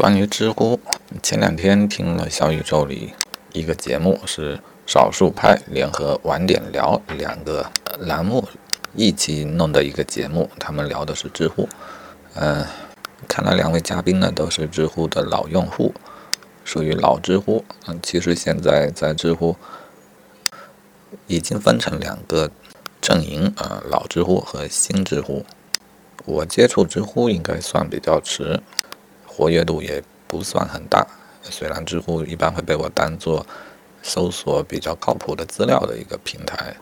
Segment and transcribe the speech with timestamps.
[0.00, 0.80] 关于知乎，
[1.22, 3.12] 前两天听了小宇宙里
[3.52, 8.48] 一个节目，是少数派联合晚点聊两个栏目
[8.94, 11.68] 一起弄的一个节目，他们聊的是知乎。
[12.32, 12.64] 嗯，
[13.28, 15.92] 看来两位嘉宾呢都是知乎的老用户，
[16.64, 17.62] 属于老知乎。
[17.86, 19.54] 嗯，其实现在在知乎
[21.26, 22.50] 已经分成两个
[23.02, 25.44] 阵营，呃，老知乎和新知乎。
[26.24, 28.62] 我接触知乎应该算比较迟。
[29.40, 31.06] 活跃度也不算很大，
[31.42, 33.46] 虽然知乎一般会被我当做
[34.02, 36.76] 搜索比较靠谱的资料的一个平台，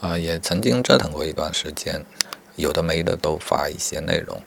[0.00, 2.02] 啊，也曾经折腾过一段时间，
[2.56, 4.40] 有的没的都发一些内容，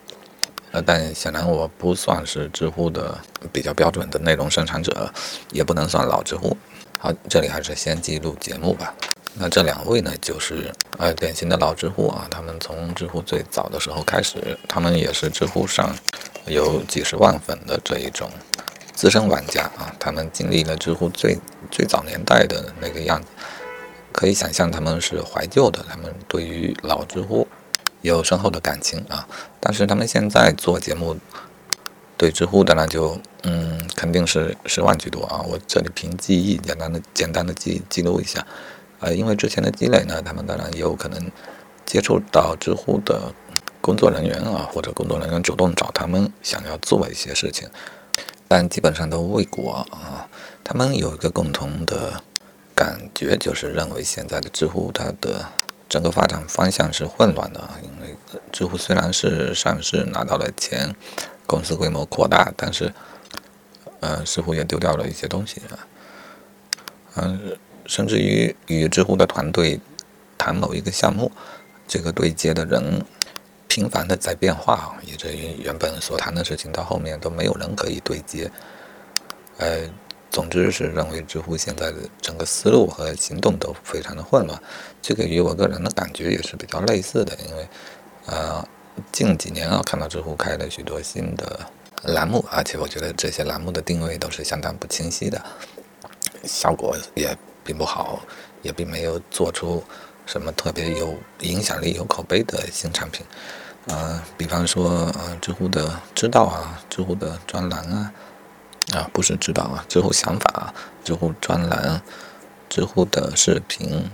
[0.72, 3.16] 呃，但显然我不算是知乎的
[3.52, 5.08] 比较标准的内容生产者，
[5.52, 6.56] 也不能算老知乎。
[6.98, 8.92] 好，这里还是先记录节目吧。
[9.34, 15.94] 那这两位呢，就是呃典型的老知乎啊，他们从知乎最早的时候开始，他们也是知乎上。
[16.46, 18.30] 有几十万粉的这一种
[18.94, 21.38] 资深玩家啊，他们经历了知乎最
[21.70, 23.28] 最早年代的那个样子，
[24.12, 27.46] 可以想象他们是怀旧的，他们对于老知乎
[28.00, 29.28] 有深厚的感情啊。
[29.60, 31.14] 但是他们现在做节目，
[32.16, 35.44] 对知乎的呢就嗯肯定是十万居多啊。
[35.46, 38.46] 我这里凭记忆简单的简单的记记录一下，
[39.00, 41.30] 呃，因为之前的积累呢，他们当然也有可能
[41.84, 43.32] 接触到知乎的。
[43.80, 47.66] 工作人员啊，或者工作人员主动找他们，想要做一些事情，
[48.46, 50.28] 但基本上都未果啊。
[50.62, 52.22] 他们有一个共同的
[52.74, 55.46] 感觉，就是认为现在的知乎它的
[55.88, 57.66] 整个发展方向是混乱的。
[57.82, 58.14] 因为
[58.52, 60.94] 知乎虽然是上市拿到了钱，
[61.46, 62.92] 公司规模扩大，但是
[64.00, 65.86] 呃，似乎也丢掉了一些东西啊。
[67.14, 67.56] 嗯，
[67.88, 69.80] 甚至于与知乎的团队
[70.38, 71.32] 谈某一个项目，
[71.88, 73.04] 这个对接的人。
[73.70, 78.50] 频繁的在变化，以至于原本所谈的事情到后面都没有人可以对接。
[79.58, 79.80] 呃，
[80.30, 84.58] 总之是认为知乎现在的整个思路和行动都非常的混乱。
[85.02, 87.68] 这个与我个人的感觉也是比较类似的，因为
[88.24, 88.66] 呃
[89.12, 91.60] 近几年啊看到知乎开了许多新的
[92.04, 95.44] 栏目，而且我觉得这些栏目的定位都是相当不清晰的，
[96.44, 97.36] 效果也
[97.68, 98.22] 并不好，
[98.62, 99.84] 也并没有做出。
[100.24, 103.26] 什么特别有影响力、有口碑的新产品？
[103.88, 108.12] 呃，比方说，呃，知乎的知道啊，知乎的专栏啊，
[108.94, 110.72] 啊，不是知道啊，知乎想法，
[111.04, 112.00] 知乎专栏，
[112.70, 114.10] 知乎的视频，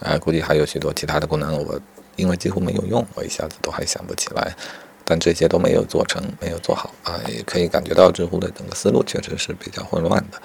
[0.00, 1.80] 啊，估计还有许多其他的功能，我
[2.14, 4.54] 因为几乎没有用，我一下子都还想不起来。
[5.04, 10.40] 但这些都没有做成，没有做好啊，也可以感觉到知乎的整个思路确实是比较混乱的。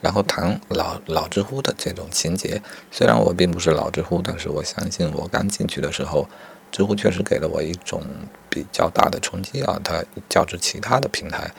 [0.00, 6.28] 然后谈老老知乎的这种情节，虽然我并不是老知乎，但是我相信我刚进去的时候，
[6.70, 8.02] 知乎确实给了我一种
[8.50, 9.80] 比较大的冲击啊。
[9.82, 11.50] 它较之其他的平台，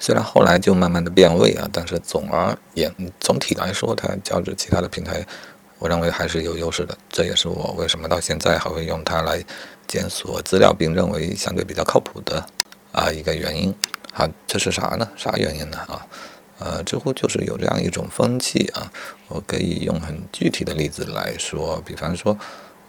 [0.00, 5.24] 虽然后来就慢慢的变味啊，但是总而言总体来说，它较之其他的平台，
[5.78, 6.96] 我认为还是有优势的。
[7.10, 9.44] 这也是我为什么到现在还会用它来
[9.86, 12.44] 检索资料，并认为相对比较靠谱的
[12.90, 13.74] 啊一个原因。
[14.12, 15.08] 好，这是啥呢？
[15.16, 15.78] 啥原因呢？
[15.86, 16.06] 啊？
[16.58, 18.90] 呃，知乎就是有这样一种风气啊，
[19.28, 22.36] 我可以用很具体的例子来说，比方说，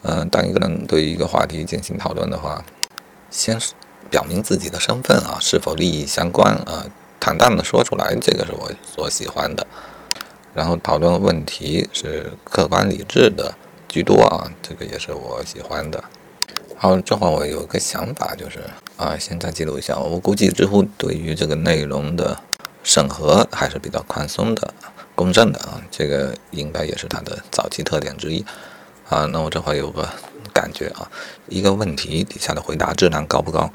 [0.02, 2.66] 嗯，当一个人对一个话题进行讨论的话，
[3.30, 3.59] 先
[4.09, 6.84] 表明自己的身份啊，是否利益相关啊，
[7.19, 9.68] 坦荡的说出来，这个是我所喜欢的。
[10.56, 13.53] 然后讨论问题是客观理智的
[13.88, 16.03] 居多啊，这个也是我喜欢的。
[16.75, 18.62] 好，这会我有个想法，就是
[18.97, 22.41] 啊，现在记录一下，我估计知乎对于这个内容的。
[22.90, 24.74] 审核还是比较宽松的、
[25.14, 28.44] 公正的啊，这个应该也是它的早期特点之一
[29.08, 29.28] 啊。
[29.28, 30.10] 那我这会有个
[30.52, 31.08] 感觉啊，
[31.48, 33.72] 一个问题底下的回答质量高不高，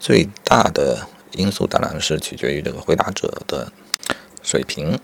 [0.00, 3.70] 最大的因素当然是取决于这个回答者的
[4.42, 4.98] 水平，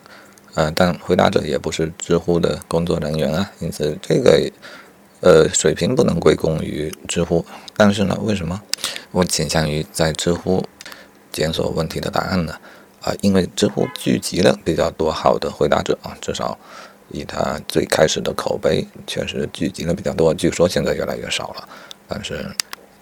[0.54, 4.50] 呃，但回答者也不是知乎的工作人员啊，因此这个
[5.20, 7.44] 呃水平不能归功于知乎。
[7.76, 8.62] 但是呢，为什么
[9.10, 10.64] 我倾向于在知乎
[11.30, 12.58] 检索问题的答案呢？
[13.02, 16.56] 啊，因为知乎聚集了比较多好的回答者啊，至少
[17.08, 20.32] 以他最开始的口碑，确实聚集了比较多。
[20.32, 21.68] 据说现在越来越少了，
[22.06, 22.46] 但是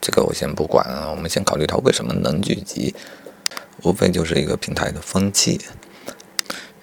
[0.00, 2.94] 这个我先不管啊，我们先考虑它为什么能聚集，
[3.82, 5.60] 无非就是一个平台的风气。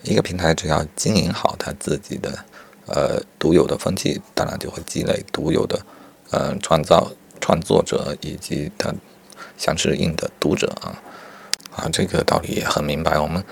[0.04, 2.46] 一个平台只要经营好它自己的
[2.86, 5.82] 呃独有的风气，当然就会积累独有的
[6.30, 7.12] 呃创造
[7.42, 8.94] 创作者以及它
[9.58, 11.02] 相适应的读者啊。
[11.78, 13.20] 啊，这个道理也很明白。
[13.20, 13.44] 我们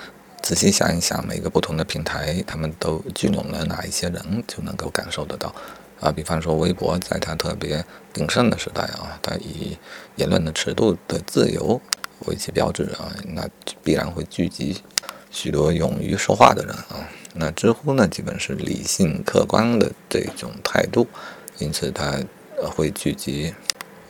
[0.41, 5.53] 仔细想一想，每个不同的平台，他们都聚拢了哪一些人，就能够感受得到。
[5.99, 9.77] 啊，比方说微博，在它特别鼎盛的时代啊，它以
[10.15, 11.79] 言论的尺度的自由
[12.25, 13.47] 为其标志啊，那
[13.83, 14.81] 必然会聚集
[15.29, 17.07] 许多勇于说话的人啊。
[17.35, 21.07] 那知乎呢，基本是理性客观的这种态度，
[21.59, 22.19] 因此它
[22.75, 23.53] 会聚集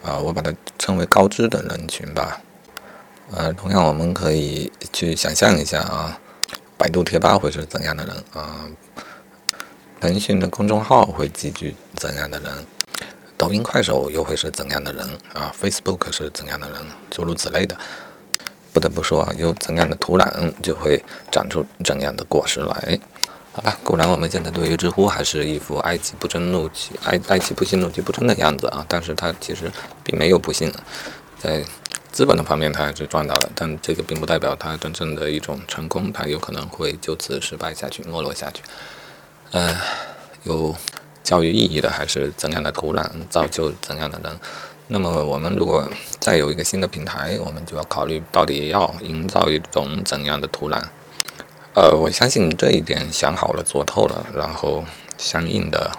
[0.04, 2.42] 啊，我把它称为高知的人群吧。
[3.32, 6.20] 呃，同样我们可以去想象一下啊，
[6.78, 8.66] 百度贴吧会是怎样的人啊？
[10.00, 12.52] 腾讯的公众号会集聚怎样的人？
[13.38, 16.78] 抖音、快手又会是怎样的人啊？Facebook 是怎样的人？
[17.10, 17.76] 诸如此类的。
[18.72, 21.02] 不得不说啊，有怎样的土壤，就会
[21.32, 23.00] 长出怎样的果实来。
[23.54, 29.72] 好吧，固然我们现在对于知乎还是一副哀其不争、怒其哀哀其不幸、怒其不争的样子啊，但是它其实
[30.04, 30.70] 并没有不幸，
[31.40, 31.64] 在
[32.16, 38.64] 资本的方面它还是赚到了，但这个并不代表它真正的一种成功，它有可能会就此失败下去、没落下去。
[39.52, 39.76] 呃，
[40.44, 40.74] 有
[41.26, 44.40] 教育意义的还是怎样的土壤造就怎样的人？
[44.88, 45.86] 那么我们如果
[46.18, 50.82] 再有一个新的平台，我们就要考虑到底要营造一种怎样的土壤。
[51.74, 54.86] 呃，我相信这一点想好了做透了，然后
[55.18, 55.92] 相应的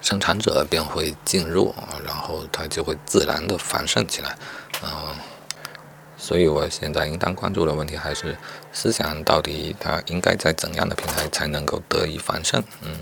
[0.00, 1.74] 生产者便会进入，
[2.06, 4.34] 然后它就会自然的繁盛起来，
[4.82, 4.88] 嗯，
[6.20, 8.36] 所以我现在应当关注的问题还是
[8.74, 12.98] 思想到底它应该在怎样的平台才能够得以繁盛，嗯。